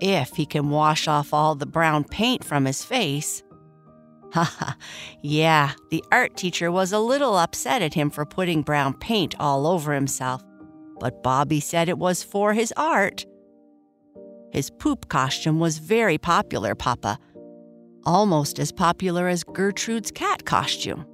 if 0.00 0.30
he 0.36 0.46
can 0.46 0.70
wash 0.70 1.08
off 1.08 1.34
all 1.34 1.54
the 1.54 1.66
brown 1.66 2.04
paint 2.04 2.44
from 2.44 2.64
his 2.64 2.82
face. 2.82 3.42
Haha, 4.32 4.72
yeah, 5.22 5.72
the 5.90 6.04
art 6.12 6.36
teacher 6.36 6.70
was 6.70 6.92
a 6.92 6.98
little 6.98 7.36
upset 7.36 7.82
at 7.82 7.94
him 7.94 8.10
for 8.10 8.24
putting 8.24 8.62
brown 8.62 8.94
paint 8.94 9.34
all 9.40 9.66
over 9.66 9.92
himself, 9.92 10.42
but 10.98 11.22
Bobby 11.22 11.60
said 11.60 11.88
it 11.88 11.98
was 11.98 12.22
for 12.22 12.52
his 12.52 12.72
art. 12.76 13.26
His 14.52 14.70
poop 14.70 15.08
costume 15.08 15.60
was 15.60 15.78
very 15.78 16.18
popular, 16.18 16.74
Papa, 16.74 17.18
almost 18.04 18.58
as 18.58 18.72
popular 18.72 19.28
as 19.28 19.44
Gertrude's 19.44 20.10
cat 20.10 20.44
costume. 20.44 21.06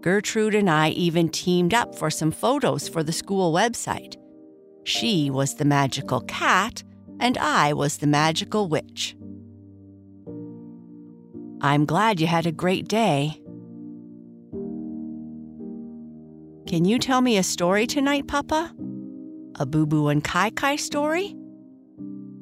Gertrude 0.00 0.54
and 0.54 0.68
I 0.68 0.90
even 0.90 1.28
teamed 1.28 1.72
up 1.72 1.94
for 1.94 2.10
some 2.10 2.32
photos 2.32 2.88
for 2.88 3.02
the 3.02 3.12
school 3.12 3.52
website. 3.52 4.16
She 4.84 5.30
was 5.30 5.54
the 5.54 5.64
magical 5.64 6.22
cat, 6.22 6.82
and 7.20 7.38
I 7.38 7.72
was 7.72 7.98
the 7.98 8.08
magical 8.08 8.68
witch. 8.68 9.16
I'm 11.64 11.84
glad 11.84 12.20
you 12.20 12.26
had 12.26 12.44
a 12.44 12.52
great 12.52 12.88
day. 12.88 13.40
Can 16.66 16.84
you 16.84 16.98
tell 16.98 17.20
me 17.20 17.36
a 17.36 17.44
story 17.44 17.86
tonight, 17.86 18.26
Papa? 18.26 18.74
A 19.60 19.64
Boo 19.64 19.86
Boo 19.86 20.08
and 20.08 20.24
Kai 20.24 20.50
Kai 20.50 20.74
story? 20.74 21.36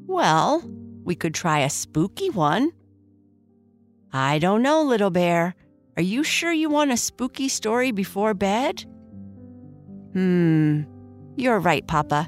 Well, 0.07 0.63
we 1.05 1.15
could 1.15 1.35
try 1.35 1.61
a 1.61 1.69
spooky 1.69 2.31
one. 2.31 2.73
I 4.11 4.39
don't 4.39 4.63
know, 4.63 4.83
little 4.83 5.11
bear. 5.11 5.55
Are 5.99 6.03
you 6.03 6.25
sure 6.25 6.53
you 6.53 6.71
want 6.71 6.91
a 6.91 6.97
spooky 6.97 7.49
story 7.49 7.93
before 7.93 8.33
bed? 8.33 8.87
Hmm, 10.15 10.83
you're 11.37 11.61
right, 11.61 11.87
Papa. 11.87 12.27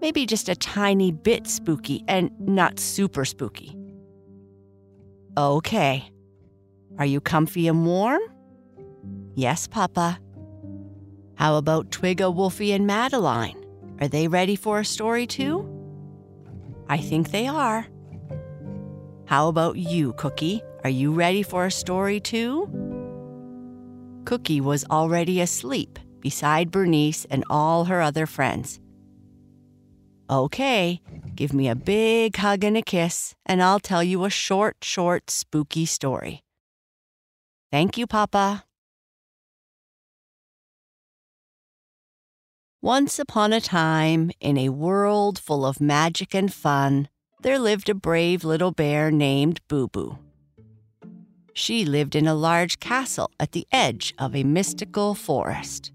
Maybe 0.00 0.26
just 0.26 0.48
a 0.48 0.56
tiny 0.56 1.12
bit 1.12 1.46
spooky 1.46 2.02
and 2.08 2.32
not 2.40 2.80
super 2.80 3.24
spooky. 3.24 3.76
Okay. 5.36 6.11
Are 6.98 7.06
you 7.06 7.20
comfy 7.20 7.68
and 7.68 7.86
warm? 7.86 8.20
Yes, 9.34 9.66
Papa. 9.66 10.18
How 11.34 11.56
about 11.56 11.90
Twigga, 11.90 12.34
Wolfie, 12.34 12.72
and 12.72 12.86
Madeline? 12.86 13.64
Are 14.00 14.08
they 14.08 14.28
ready 14.28 14.56
for 14.56 14.80
a 14.80 14.84
story 14.84 15.26
too? 15.26 15.68
I 16.88 16.98
think 16.98 17.30
they 17.30 17.46
are. 17.46 17.86
How 19.26 19.48
about 19.48 19.76
you, 19.76 20.12
Cookie? 20.14 20.62
Are 20.84 20.90
you 20.90 21.12
ready 21.12 21.42
for 21.42 21.64
a 21.64 21.70
story 21.70 22.20
too? 22.20 22.68
Cookie 24.24 24.60
was 24.60 24.84
already 24.90 25.40
asleep 25.40 25.98
beside 26.20 26.70
Bernice 26.70 27.24
and 27.30 27.44
all 27.48 27.84
her 27.84 28.00
other 28.00 28.26
friends. 28.26 28.78
Okay, 30.30 31.00
give 31.34 31.52
me 31.52 31.68
a 31.68 31.74
big 31.74 32.36
hug 32.36 32.64
and 32.64 32.76
a 32.76 32.82
kiss, 32.82 33.34
and 33.44 33.62
I'll 33.62 33.80
tell 33.80 34.02
you 34.02 34.24
a 34.24 34.30
short, 34.30 34.76
short, 34.82 35.30
spooky 35.30 35.86
story. 35.86 36.42
Thank 37.72 37.96
you, 37.96 38.06
Papa. 38.06 38.64
Once 42.82 43.18
upon 43.18 43.54
a 43.54 43.62
time, 43.62 44.30
in 44.40 44.58
a 44.58 44.68
world 44.68 45.38
full 45.38 45.64
of 45.64 45.80
magic 45.80 46.34
and 46.34 46.52
fun, 46.52 47.08
there 47.40 47.58
lived 47.58 47.88
a 47.88 47.94
brave 47.94 48.44
little 48.44 48.72
bear 48.72 49.10
named 49.10 49.60
Boo 49.68 49.88
Boo. 49.88 50.18
She 51.54 51.86
lived 51.86 52.14
in 52.14 52.26
a 52.26 52.34
large 52.34 52.78
castle 52.78 53.30
at 53.40 53.52
the 53.52 53.66
edge 53.72 54.12
of 54.18 54.36
a 54.36 54.44
mystical 54.44 55.14
forest. 55.14 55.92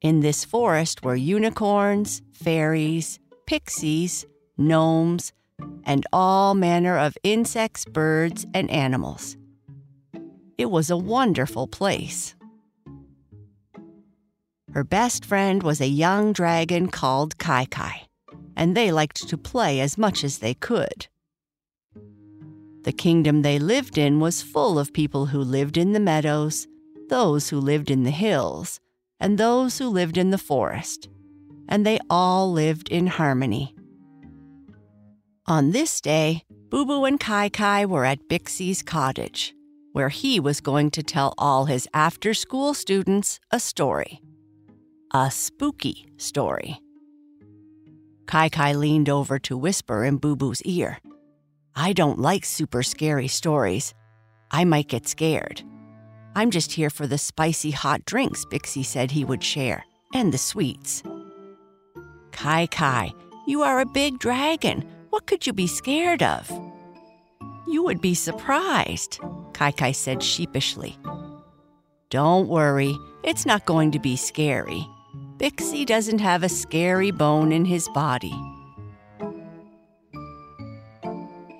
In 0.00 0.20
this 0.20 0.44
forest 0.44 1.02
were 1.02 1.16
unicorns, 1.16 2.22
fairies, 2.32 3.18
pixies, 3.46 4.24
gnomes, 4.56 5.32
and 5.82 6.06
all 6.12 6.54
manner 6.54 6.96
of 6.96 7.18
insects, 7.24 7.84
birds, 7.84 8.46
and 8.54 8.70
animals. 8.70 9.36
It 10.58 10.70
was 10.70 10.90
a 10.90 10.96
wonderful 10.96 11.66
place. 11.66 12.34
Her 14.72 14.84
best 14.84 15.24
friend 15.24 15.62
was 15.62 15.80
a 15.80 15.88
young 15.88 16.32
dragon 16.32 16.88
called 16.88 17.38
Kai 17.38 17.64
Kai, 17.66 18.02
and 18.56 18.76
they 18.76 18.92
liked 18.92 19.28
to 19.28 19.38
play 19.38 19.80
as 19.80 19.96
much 19.96 20.22
as 20.22 20.38
they 20.38 20.54
could. 20.54 21.08
The 22.84 22.92
kingdom 22.92 23.42
they 23.42 23.58
lived 23.58 23.98
in 23.98 24.20
was 24.20 24.42
full 24.42 24.78
of 24.78 24.92
people 24.92 25.26
who 25.26 25.40
lived 25.40 25.76
in 25.76 25.92
the 25.92 26.00
meadows, 26.00 26.68
those 27.08 27.48
who 27.48 27.58
lived 27.58 27.90
in 27.90 28.04
the 28.04 28.10
hills, 28.10 28.80
and 29.18 29.38
those 29.38 29.78
who 29.78 29.88
lived 29.88 30.16
in 30.16 30.30
the 30.30 30.38
forest, 30.38 31.08
and 31.68 31.84
they 31.84 31.98
all 32.08 32.52
lived 32.52 32.88
in 32.88 33.06
harmony. 33.08 33.74
On 35.46 35.70
this 35.70 36.00
day, 36.00 36.44
Boo 36.70 36.84
Boo 36.84 37.04
and 37.04 37.18
Kai 37.18 37.48
Kai 37.48 37.86
were 37.86 38.04
at 38.04 38.28
Bixie's 38.28 38.82
cottage, 38.82 39.55
where 39.96 40.10
he 40.10 40.38
was 40.38 40.60
going 40.60 40.90
to 40.90 41.02
tell 41.02 41.32
all 41.38 41.64
his 41.64 41.88
after 41.94 42.34
school 42.34 42.74
students 42.74 43.40
a 43.50 43.58
story. 43.58 44.20
A 45.14 45.30
spooky 45.30 46.06
story. 46.18 46.78
Kai 48.26 48.50
Kai 48.50 48.74
leaned 48.74 49.08
over 49.08 49.38
to 49.38 49.56
whisper 49.56 50.04
in 50.04 50.18
Boo 50.18 50.36
Boo's 50.36 50.60
ear. 50.66 50.98
I 51.74 51.94
don't 51.94 52.18
like 52.18 52.44
super 52.44 52.82
scary 52.82 53.26
stories. 53.26 53.94
I 54.50 54.66
might 54.66 54.88
get 54.88 55.08
scared. 55.08 55.62
I'm 56.34 56.50
just 56.50 56.72
here 56.72 56.90
for 56.90 57.06
the 57.06 57.16
spicy 57.16 57.70
hot 57.70 58.04
drinks 58.04 58.44
Bixie 58.44 58.84
said 58.84 59.10
he 59.10 59.24
would 59.24 59.42
share, 59.42 59.82
and 60.12 60.30
the 60.30 60.36
sweets. 60.36 61.02
Kai 62.32 62.66
Kai, 62.66 63.14
you 63.46 63.62
are 63.62 63.80
a 63.80 63.86
big 63.86 64.18
dragon. 64.18 64.84
What 65.08 65.26
could 65.26 65.46
you 65.46 65.54
be 65.54 65.66
scared 65.66 66.22
of? 66.22 66.65
You 67.68 67.82
would 67.84 68.00
be 68.00 68.14
surprised, 68.14 69.18
Kai 69.52 69.72
Kai 69.72 69.92
said 69.92 70.22
sheepishly. 70.22 70.96
Don't 72.10 72.48
worry, 72.48 72.96
it's 73.24 73.44
not 73.44 73.66
going 73.66 73.90
to 73.90 73.98
be 73.98 74.16
scary. 74.16 74.86
Bixie 75.38 75.84
doesn't 75.84 76.20
have 76.20 76.42
a 76.42 76.48
scary 76.48 77.10
bone 77.10 77.52
in 77.52 77.64
his 77.64 77.88
body. 77.88 78.34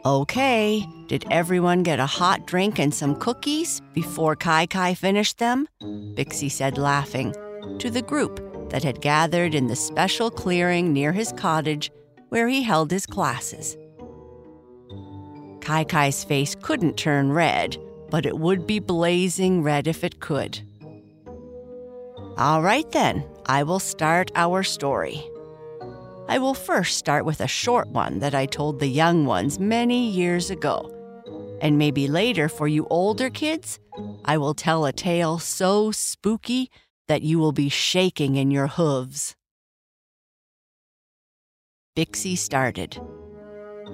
Okay, 0.05 0.87
did 1.09 1.25
everyone 1.33 1.83
get 1.83 1.99
a 1.99 2.07
hot 2.07 2.47
drink 2.47 2.79
and 2.79 2.95
some 2.95 3.17
cookies 3.17 3.83
before 3.93 4.37
Kai 4.37 4.67
Kai 4.67 4.95
finished 4.95 5.39
them? 5.39 5.67
Bixie 6.15 6.49
said, 6.49 6.79
laughing, 6.79 7.35
to 7.81 7.91
the 7.91 8.03
group 8.03 8.41
that 8.71 8.85
had 8.85 9.01
gathered 9.01 9.55
in 9.55 9.67
the 9.67 9.75
special 9.75 10.31
clearing 10.31 10.93
near 10.93 11.13
his 11.13 11.33
cottage 11.33 11.91
where 12.29 12.49
he 12.49 12.63
held 12.63 12.93
his 12.93 13.07
classes. 13.07 13.77
Kai 15.67 15.83
Kai's 15.83 16.23
face 16.23 16.55
couldn't 16.55 16.97
turn 16.97 17.33
red, 17.33 17.77
but 18.09 18.25
it 18.25 18.39
would 18.39 18.69
be 18.69 18.79
blazing 18.79 19.65
red 19.65 19.89
if 19.89 20.05
it 20.05 20.21
could. 20.21 20.61
All 22.39 22.63
right, 22.63 22.89
then, 22.93 23.25
I 23.47 23.65
will 23.65 23.81
start 23.81 24.31
our 24.37 24.63
story. 24.63 25.29
I 26.29 26.39
will 26.39 26.55
first 26.55 26.97
start 26.99 27.25
with 27.25 27.41
a 27.41 27.49
short 27.49 27.89
one 27.89 28.21
that 28.21 28.33
I 28.33 28.47
told 28.47 28.79
the 28.79 28.87
young 28.87 29.27
ones 29.27 29.59
many 29.59 30.09
years 30.09 30.51
ago. 30.51 30.89
And 31.61 31.77
maybe 31.77 32.07
later, 32.07 32.49
for 32.49 32.69
you 32.69 32.87
older 32.89 33.29
kids, 33.29 33.81
I 34.25 34.39
will 34.39 34.55
tell 34.55 34.87
a 34.87 34.93
tale 34.93 35.41
so 35.41 35.91
spooky 35.91 36.71
that 37.09 37.23
you 37.23 37.41
will 37.41 37.51
be 37.51 37.71
shaking 37.71 38.37
in 38.37 38.53
your 38.53 38.69
hooves. 38.69 39.35
Bixie 41.97 42.39
started. 42.39 43.01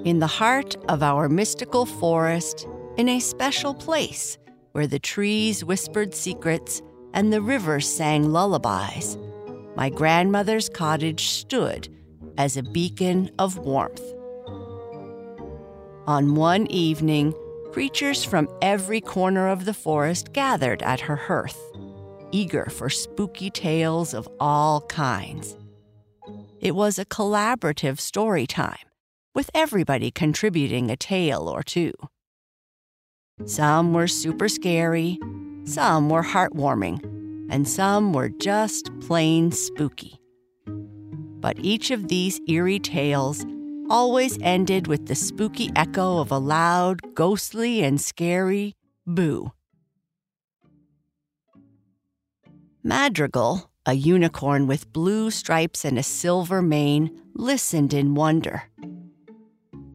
In 0.05 0.18
the 0.18 0.26
heart 0.26 0.74
of 0.88 1.02
our 1.02 1.28
mystical 1.28 1.87
forest, 1.87 2.66
in 2.96 3.09
a 3.09 3.20
special 3.20 3.72
place 3.72 4.37
where 4.72 4.88
the 4.88 4.98
trees 4.98 5.64
whispered 5.64 6.12
secrets 6.12 6.83
and 7.14 7.33
the 7.33 7.40
river 7.40 7.78
sang 7.78 8.33
lullabies, 8.33 9.16
my 9.76 9.90
grandmother's 9.90 10.68
cottage 10.68 11.28
stood 11.28 11.88
as 12.37 12.57
a 12.57 12.64
beacon 12.64 13.31
of 13.38 13.59
warmth. 13.59 14.02
On 16.09 16.35
one 16.35 16.66
evening, 16.66 17.33
creatures 17.70 18.24
from 18.24 18.48
every 18.61 19.00
corner 19.00 19.48
of 19.48 19.66
the 19.66 19.74
forest 19.74 20.33
gathered 20.33 20.83
at 20.83 21.00
her 21.00 21.16
hearth, 21.16 21.61
eager 22.33 22.66
for 22.66 22.90
spooky 22.90 23.50
tales 23.50 24.14
of 24.14 24.28
all 24.40 24.81
kinds. 24.81 25.57
It 26.61 26.74
was 26.74 26.98
a 26.98 27.05
collaborative 27.05 28.00
story 28.00 28.46
time, 28.48 28.87
with 29.35 29.51
everybody 29.55 30.11
contributing 30.11 30.90
a 30.90 30.97
tale 30.97 31.49
or 31.49 31.62
two. 31.62 31.92
Some 33.45 33.92
were 33.92 34.07
super 34.07 34.49
scary, 34.49 35.18
some 35.64 36.09
were 36.11 36.23
heartwarming, 36.23 37.03
and 37.51 37.66
some 37.68 38.12
were 38.12 38.29
just 38.29 38.90
plain 39.01 39.51
spooky. 39.51 40.18
But 40.66 41.59
each 41.61 41.90
of 41.90 42.09
these 42.09 42.40
eerie 42.47 42.79
tales 42.79 43.45
always 43.90 44.38
ended 44.42 44.87
with 44.87 45.07
the 45.07 45.14
spooky 45.14 45.71
echo 45.75 46.18
of 46.18 46.31
a 46.31 46.38
loud, 46.38 47.01
ghostly, 47.14 47.83
and 47.83 48.01
scary 48.01 48.77
boo. 49.07 49.53
Madrigal, 52.85 53.71
a 53.87 53.95
unicorn 53.95 54.66
with 54.66 54.92
blue 54.92 55.31
stripes 55.31 55.85
and 55.85 55.99
a 55.99 56.03
silver 56.03 56.62
mane, 56.62 57.11
listened 57.35 57.92
in 57.92 58.14
wonder. 58.14 58.64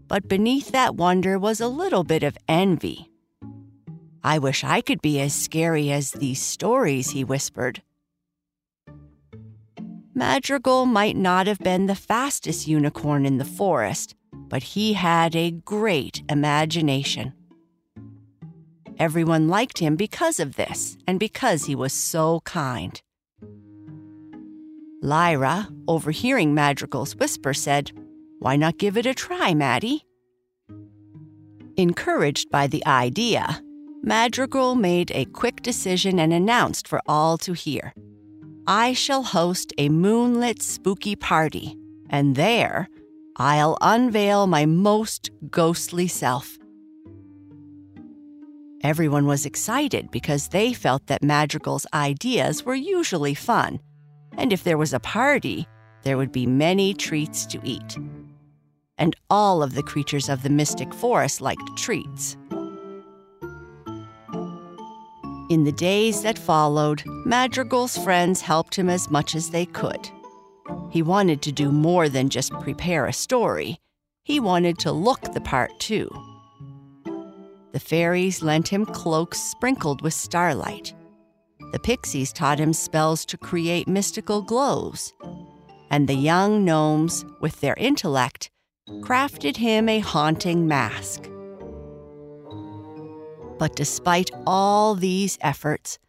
But 0.08 0.28
beneath 0.28 0.72
that 0.72 0.96
wonder 0.96 1.38
was 1.38 1.60
a 1.60 1.68
little 1.68 2.04
bit 2.04 2.24
of 2.24 2.38
envy. 2.48 3.12
I 4.24 4.40
wish 4.40 4.64
I 4.64 4.82
could 4.82 5.02
be 5.02 5.20
as 5.20 5.34
scary 5.34 5.92
as 5.92 6.12
these 6.12 6.42
stories, 6.42 7.12
he 7.12 7.24
whispered. 7.24 7.82
Madrigal 10.14 10.86
might 10.86 11.16
not 11.16 11.46
have 11.46 11.60
been 11.60 11.86
the 11.86 11.96
fastest 11.96 12.68
unicorn 12.68 13.26
in 13.26 13.38
the 13.38 13.46
forest, 13.46 14.16
but 14.34 14.64
he 14.64 14.94
had 14.94 15.36
a 15.36 15.52
great 15.52 16.24
imagination. 16.30 17.34
Everyone 18.98 19.48
liked 19.48 19.78
him 19.78 19.96
because 19.96 20.40
of 20.40 20.56
this 20.56 20.98
and 21.06 21.20
because 21.20 21.66
he 21.66 21.76
was 21.76 21.94
so 21.94 22.40
kind. 22.42 23.00
Lyra, 25.02 25.70
overhearing 25.88 26.56
Madrigal's 26.56 27.16
whisper, 27.16 27.54
said, 27.54 27.92
Why 28.40 28.56
not 28.56 28.78
give 28.78 28.98
it 28.98 29.06
a 29.06 29.14
try, 29.14 29.54
Maddie? 29.54 30.04
Encouraged 31.76 32.50
by 32.50 32.68
the 32.68 32.86
idea, 32.86 33.62
Madrigal 34.04 34.76
made 34.76 35.12
a 35.12 35.26
quick 35.26 35.62
decision 35.62 36.20
and 36.20 36.32
announced 36.32 36.88
for 36.88 37.02
all 37.08 37.38
to 37.40 37.54
hear. 37.54 37.94
I 38.66 38.94
shall 38.94 39.24
host 39.24 39.74
a 39.78 39.90
moonlit 39.90 40.62
spooky 40.62 41.16
party, 41.16 41.78
and 42.10 42.36
there 42.36 42.90
I'll 43.38 43.78
unveil 43.82 44.48
my 44.48 44.66
most 44.66 45.30
ghostly 45.50 46.08
self. 46.08 46.58
Everyone 48.84 49.26
was 49.26 49.46
excited 49.46 50.12
because 50.12 50.50
they 50.50 50.74
felt 50.74 51.08
that 51.08 51.24
Madrigal's 51.24 51.88
ideas 51.94 52.64
were 52.64 52.76
usually 52.76 53.34
fun, 53.34 53.80
and 54.38 54.54
if 54.54 54.64
there 54.64 54.78
was 54.78 54.94
a 54.94 55.00
party, 55.00 55.68
there 56.04 56.18
would 56.18 56.32
be 56.32 56.46
many 56.46 56.94
treats 56.94 57.46
to 57.48 57.60
eat. 57.64 57.98
And 58.98 59.16
all 59.30 59.62
of 59.62 59.76
the 59.76 59.84
creatures 59.84 60.30
of 60.30 60.44
the 60.44 60.50
mystic 60.50 60.94
forest 60.94 61.42
liked 61.42 61.78
treats. 61.78 62.38
In 65.50 65.64
the 65.64 65.72
days 65.72 66.24
that 66.24 66.38
followed, 66.38 67.04
Madrigal's 67.26 67.98
friends 67.98 68.42
helped 68.42 68.76
him 68.76 68.90
as 68.90 69.10
much 69.10 69.34
as 69.36 69.50
they 69.50 69.66
could. 69.66 70.10
He 70.92 71.02
wanted 71.02 71.42
to 71.44 71.52
do 71.52 71.72
more 71.72 72.10
than 72.10 72.30
just 72.30 72.52
prepare 72.54 73.06
a 73.06 73.14
story, 73.14 73.80
he 74.24 74.42
wanted 74.42 74.78
to 74.80 74.92
look 74.92 75.22
the 75.34 75.40
part 75.40 75.72
too. 75.80 76.10
The 77.72 77.80
fairies 77.80 78.44
lent 78.44 78.68
him 78.68 78.86
cloaks 78.86 79.40
sprinkled 79.40 80.02
with 80.02 80.14
starlight. 80.14 80.94
The 81.72 81.80
pixies 81.80 82.34
taught 82.34 82.60
him 82.60 82.74
spells 82.74 83.24
to 83.26 83.38
create 83.38 83.88
mystical 83.88 84.42
glows. 84.42 85.14
And 85.92 86.10
the 86.10 86.16
young 86.16 86.66
gnomes, 86.66 87.24
with 87.40 87.62
their 87.62 87.76
intellect, 87.76 88.50
crafted 89.02 89.58
him 89.58 89.90
a 89.90 90.00
haunting 90.00 90.68
mask. 90.68 91.30
But 93.58 93.76
despite 93.76 94.30
all 94.46 94.96
these 94.96 95.38
efforts, 95.42 96.00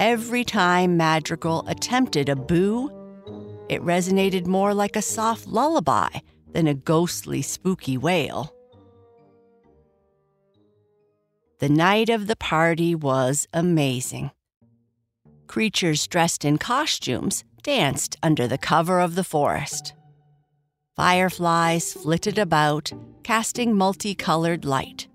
every 0.00 0.44
time 0.44 0.96
Madrigal 0.96 1.64
attempted 1.68 2.28
a 2.28 2.36
boo, 2.36 2.90
it 3.68 3.82
resonated 3.82 4.46
more 4.46 4.74
like 4.74 4.96
a 4.96 5.02
soft 5.02 5.46
lullaby 5.46 6.08
than 6.52 6.66
a 6.66 6.74
ghostly, 6.74 7.42
spooky 7.42 7.96
wail. 7.96 8.52
The 11.58 11.68
night 11.68 12.10
of 12.10 12.26
the 12.26 12.36
party 12.36 12.94
was 12.94 13.46
amazing. 13.52 14.30
Creatures 15.46 16.06
dressed 16.06 16.44
in 16.44 16.58
costumes 16.58 17.44
danced 17.62 18.16
under 18.22 18.46
the 18.46 18.58
cover 18.58 19.00
of 19.00 19.14
the 19.14 19.24
forest. 19.24 19.94
Fireflies 20.96 21.92
flitted 21.92 22.38
about, 22.38 22.90
casting 23.22 23.76
multicolored 23.76 24.64
light. 24.64 25.08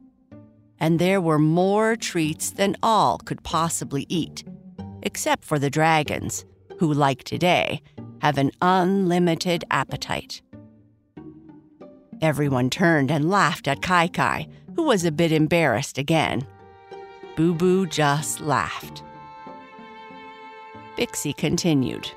And 0.79 0.99
there 0.99 1.19
were 1.19 1.39
more 1.39 1.95
treats 1.95 2.51
than 2.51 2.77
all 2.83 3.17
could 3.17 3.41
possibly 3.41 4.05
eat, 4.07 4.43
except 5.01 5.43
for 5.43 5.57
the 5.57 5.71
dragons, 5.71 6.45
who, 6.77 6.93
like 6.93 7.23
today, 7.23 7.81
have 8.21 8.37
an 8.37 8.51
unlimited 8.61 9.63
appetite. 9.71 10.43
Everyone 12.21 12.69
turned 12.69 13.09
and 13.09 13.31
laughed 13.31 13.67
at 13.67 13.81
Kai 13.81 14.07
Kai, 14.09 14.47
who 14.75 14.83
was 14.83 15.03
a 15.03 15.11
bit 15.11 15.31
embarrassed 15.31 15.97
again. 15.97 16.45
Boo 17.35 17.55
Boo 17.55 17.87
just 17.87 18.39
laughed. 18.39 19.01
Bixie 20.95 21.35
continued. 21.35 22.11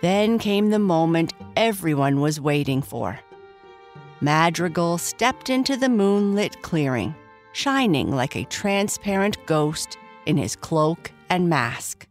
Then 0.00 0.38
came 0.38 0.70
the 0.70 0.78
moment 0.78 1.34
everyone 1.60 2.22
was 2.22 2.40
waiting 2.40 2.80
for. 2.80 3.20
Madrigal 4.22 4.96
stepped 4.96 5.50
into 5.50 5.76
the 5.76 5.90
moonlit 5.90 6.62
clearing, 6.62 7.14
shining 7.52 8.10
like 8.10 8.34
a 8.34 8.46
transparent 8.46 9.36
ghost 9.44 9.98
in 10.24 10.38
his 10.38 10.56
cloak 10.56 11.12
and 11.28 11.50
mask. 11.50 12.06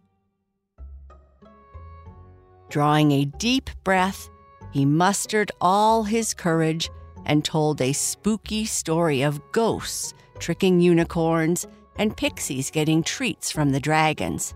Drawing 2.70 3.12
a 3.12 3.26
deep 3.26 3.72
breath, 3.84 4.30
he 4.72 4.86
mustered 4.86 5.52
all 5.60 6.04
his 6.04 6.36
courage 6.36 6.92
and 7.26 7.44
told 7.44 7.82
a 7.82 7.92
spooky 7.92 8.66
story 8.66 9.24
of 9.24 9.42
ghosts 9.52 10.14
tricking 10.38 10.80
unicorns 10.80 11.66
and 11.98 12.16
pixies 12.16 12.70
getting 12.70 13.02
treats 13.02 13.50
from 13.52 13.72
the 13.72 13.80
dragons. 13.80 14.54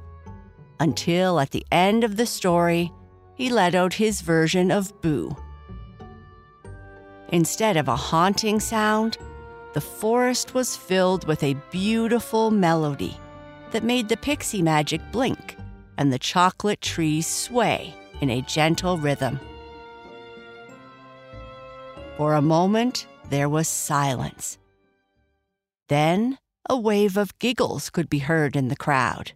Until 0.79 1.39
at 1.39 1.49
the 1.49 1.65
end 1.71 2.03
of 2.03 2.15
the 2.15 2.27
story, 2.27 2.91
he 3.35 3.49
let 3.49 3.75
out 3.75 3.93
his 3.93 4.21
version 4.21 4.71
of 4.71 5.01
Boo. 5.01 5.35
Instead 7.29 7.77
of 7.77 7.87
a 7.87 7.95
haunting 7.95 8.59
sound, 8.59 9.17
the 9.73 9.81
forest 9.81 10.53
was 10.53 10.77
filled 10.77 11.25
with 11.27 11.43
a 11.43 11.57
beautiful 11.71 12.51
melody 12.51 13.17
that 13.71 13.83
made 13.83 14.07
the 14.07 14.17
pixie 14.17 14.61
magic 14.61 15.01
blink 15.11 15.57
and 15.97 16.13
the 16.13 16.19
chocolate 16.19 16.81
trees 16.81 17.25
sway 17.25 17.93
in 18.21 18.29
a 18.29 18.41
gentle 18.43 18.97
rhythm. 18.97 19.39
For 22.17 22.35
a 22.35 22.41
moment, 22.41 23.07
there 23.29 23.49
was 23.49 23.67
silence. 23.67 24.59
Then, 25.89 26.37
a 26.69 26.77
wave 26.77 27.17
of 27.17 27.37
giggles 27.39 27.89
could 27.89 28.09
be 28.09 28.19
heard 28.19 28.55
in 28.55 28.67
the 28.67 28.75
crowd. 28.75 29.33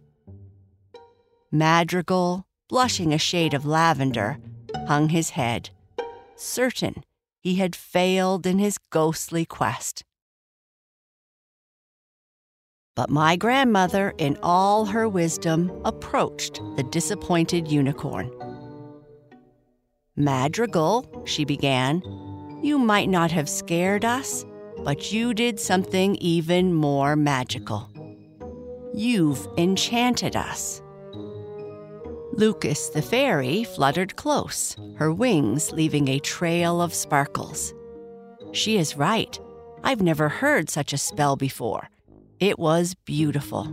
Madrigal, 1.50 2.46
blushing 2.68 3.12
a 3.12 3.18
shade 3.18 3.54
of 3.54 3.66
lavender, 3.66 4.38
hung 4.86 5.08
his 5.08 5.30
head, 5.30 5.70
certain 6.36 7.02
he 7.40 7.56
had 7.56 7.74
failed 7.74 8.46
in 8.46 8.58
his 8.58 8.78
ghostly 8.90 9.44
quest. 9.44 10.04
But 12.94 13.10
my 13.10 13.36
grandmother, 13.36 14.12
in 14.18 14.36
all 14.42 14.86
her 14.86 15.08
wisdom, 15.08 15.70
approached 15.84 16.60
the 16.76 16.82
disappointed 16.82 17.68
unicorn. 17.68 18.30
Madrigal, 20.16 21.22
she 21.24 21.44
began, 21.44 22.02
you 22.60 22.76
might 22.76 23.08
not 23.08 23.30
have 23.30 23.48
scared 23.48 24.04
us, 24.04 24.44
but 24.82 25.12
you 25.12 25.32
did 25.32 25.60
something 25.60 26.16
even 26.16 26.74
more 26.74 27.14
magical. 27.14 27.88
You've 28.92 29.46
enchanted 29.56 30.34
us. 30.34 30.82
Lucas 32.32 32.90
the 32.90 33.02
fairy 33.02 33.64
fluttered 33.64 34.16
close, 34.16 34.76
her 34.96 35.12
wings 35.12 35.72
leaving 35.72 36.08
a 36.08 36.18
trail 36.18 36.80
of 36.80 36.94
sparkles. 36.94 37.74
She 38.52 38.76
is 38.76 38.96
right. 38.96 39.38
I've 39.82 40.02
never 40.02 40.28
heard 40.28 40.70
such 40.70 40.92
a 40.92 40.98
spell 40.98 41.36
before. 41.36 41.88
It 42.40 42.58
was 42.58 42.94
beautiful. 43.04 43.66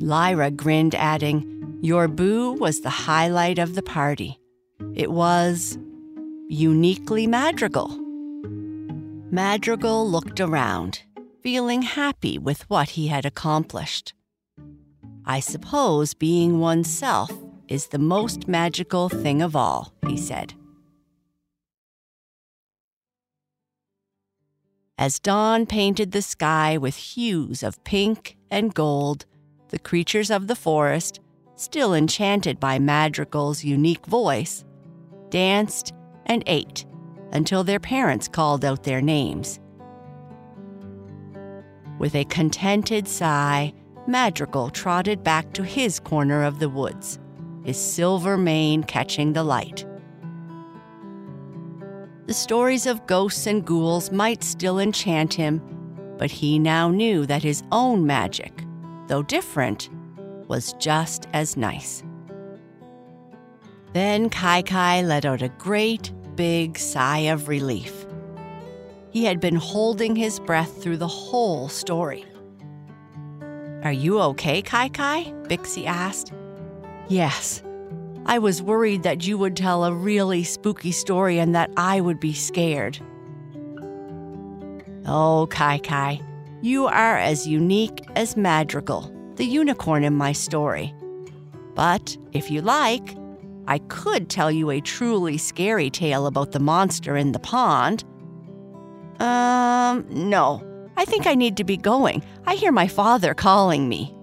Lyra 0.00 0.50
grinned, 0.50 0.94
adding, 0.94 1.78
Your 1.82 2.08
boo 2.08 2.52
was 2.52 2.80
the 2.80 2.90
highlight 2.90 3.58
of 3.58 3.74
the 3.74 3.82
party. 3.82 4.38
It 4.94 5.10
was 5.10 5.78
uniquely 6.48 7.26
Madrigal. 7.26 7.88
Madrigal 9.30 10.08
looked 10.08 10.40
around, 10.40 11.02
feeling 11.42 11.82
happy 11.82 12.38
with 12.38 12.68
what 12.68 12.90
he 12.90 13.08
had 13.08 13.24
accomplished. 13.24 14.12
I 15.24 15.40
suppose 15.40 16.14
being 16.14 16.58
oneself 16.58 17.30
is 17.68 17.88
the 17.88 17.98
most 17.98 18.48
magical 18.48 19.08
thing 19.08 19.40
of 19.40 19.54
all, 19.54 19.92
he 20.06 20.16
said. 20.16 20.54
As 24.98 25.18
dawn 25.18 25.66
painted 25.66 26.12
the 26.12 26.22
sky 26.22 26.76
with 26.76 26.96
hues 26.96 27.62
of 27.62 27.82
pink 27.82 28.36
and 28.50 28.74
gold, 28.74 29.26
the 29.68 29.78
creatures 29.78 30.30
of 30.30 30.46
the 30.46 30.54
forest, 30.54 31.20
still 31.56 31.94
enchanted 31.94 32.60
by 32.60 32.78
Madrigal's 32.78 33.64
unique 33.64 34.06
voice, 34.06 34.64
danced, 35.30 35.92
and 36.26 36.42
ate 36.46 36.84
until 37.32 37.64
their 37.64 37.80
parents 37.80 38.28
called 38.28 38.64
out 38.64 38.82
their 38.82 39.00
names. 39.00 39.58
With 41.98 42.14
a 42.14 42.24
contented 42.24 43.08
sigh, 43.08 43.72
Madrigal 44.06 44.70
trotted 44.70 45.22
back 45.22 45.52
to 45.52 45.62
his 45.62 46.00
corner 46.00 46.42
of 46.42 46.58
the 46.58 46.68
woods, 46.68 47.18
his 47.64 47.76
silver 47.76 48.36
mane 48.36 48.82
catching 48.82 49.32
the 49.32 49.44
light. 49.44 49.84
The 52.26 52.34
stories 52.34 52.86
of 52.86 53.06
ghosts 53.06 53.46
and 53.46 53.64
ghouls 53.64 54.10
might 54.10 54.42
still 54.42 54.78
enchant 54.78 55.34
him, 55.34 55.60
but 56.18 56.30
he 56.30 56.58
now 56.58 56.88
knew 56.88 57.26
that 57.26 57.42
his 57.42 57.62
own 57.72 58.06
magic, 58.06 58.64
though 59.08 59.22
different, 59.22 59.88
was 60.48 60.72
just 60.74 61.28
as 61.32 61.56
nice. 61.56 62.02
Then 63.92 64.30
Kai 64.30 64.62
Kai 64.62 65.02
let 65.02 65.24
out 65.24 65.42
a 65.42 65.48
great, 65.50 66.12
big 66.34 66.78
sigh 66.78 67.30
of 67.30 67.48
relief. 67.48 68.06
He 69.10 69.24
had 69.24 69.40
been 69.40 69.56
holding 69.56 70.16
his 70.16 70.40
breath 70.40 70.82
through 70.82 70.96
the 70.96 71.08
whole 71.08 71.68
story. 71.68 72.24
Are 73.84 73.92
you 73.92 74.20
okay, 74.20 74.62
Kai 74.62 74.88
Kai? 74.88 75.32
Bixie 75.48 75.86
asked. 75.86 76.32
Yes. 77.08 77.62
I 78.26 78.38
was 78.38 78.62
worried 78.62 79.02
that 79.02 79.26
you 79.26 79.36
would 79.38 79.56
tell 79.56 79.84
a 79.84 79.92
really 79.92 80.44
spooky 80.44 80.92
story 80.92 81.38
and 81.38 81.54
that 81.54 81.70
I 81.76 82.00
would 82.00 82.20
be 82.20 82.32
scared. 82.32 82.98
Oh, 85.04 85.48
Kai 85.50 85.78
Kai, 85.78 86.20
you 86.60 86.86
are 86.86 87.18
as 87.18 87.48
unique 87.48 88.04
as 88.14 88.36
Madrigal, 88.36 89.12
the 89.34 89.44
unicorn 89.44 90.04
in 90.04 90.14
my 90.14 90.30
story. 90.30 90.94
But 91.74 92.16
if 92.32 92.52
you 92.52 92.62
like, 92.62 93.16
I 93.66 93.78
could 93.78 94.28
tell 94.28 94.50
you 94.50 94.70
a 94.70 94.80
truly 94.80 95.38
scary 95.38 95.90
tale 95.90 96.26
about 96.26 96.52
the 96.52 96.60
monster 96.60 97.16
in 97.16 97.32
the 97.32 97.40
pond. 97.40 98.04
Um, 99.18 100.06
no. 100.08 100.62
I 101.02 101.04
think 101.04 101.26
I 101.26 101.34
need 101.34 101.56
to 101.56 101.64
be 101.64 101.76
going. 101.76 102.22
I 102.46 102.54
hear 102.54 102.70
my 102.70 102.86
father 102.86 103.34
calling 103.34 103.88
me. 103.88 104.14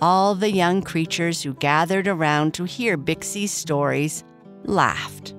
All 0.00 0.34
the 0.34 0.50
young 0.50 0.80
creatures 0.80 1.42
who 1.42 1.52
gathered 1.52 2.08
around 2.08 2.54
to 2.54 2.64
hear 2.64 2.96
Bixie's 2.96 3.50
stories 3.50 4.24
laughed. 4.64 5.34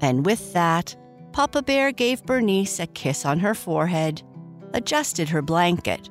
And 0.00 0.24
with 0.24 0.54
that, 0.54 0.96
Papa 1.32 1.60
Bear 1.60 1.92
gave 1.92 2.24
Bernice 2.24 2.80
a 2.80 2.86
kiss 2.86 3.26
on 3.26 3.38
her 3.40 3.54
forehead, 3.54 4.22
adjusted 4.72 5.28
her 5.28 5.42
blanket, 5.42 6.08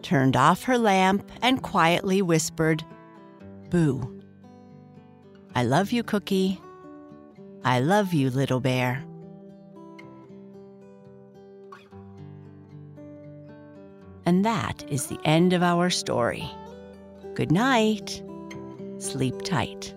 turned 0.00 0.36
off 0.38 0.62
her 0.62 0.78
lamp, 0.78 1.30
and 1.42 1.62
quietly 1.62 2.22
whispered, 2.22 2.82
Boo. 3.68 4.22
I 5.54 5.64
love 5.64 5.92
you, 5.92 6.02
Cookie. 6.02 6.62
I 7.64 7.80
love 7.80 8.12
you, 8.12 8.30
little 8.30 8.60
bear. 8.60 9.04
And 14.26 14.44
that 14.44 14.84
is 14.88 15.06
the 15.06 15.18
end 15.24 15.52
of 15.52 15.62
our 15.62 15.90
story. 15.90 16.48
Good 17.34 17.52
night. 17.52 18.22
Sleep 18.98 19.42
tight. 19.42 19.94